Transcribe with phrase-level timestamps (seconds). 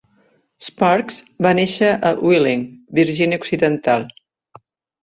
[0.69, 2.65] Sparks va néixer a Wheeling,
[3.03, 4.13] Virgínia Occidental.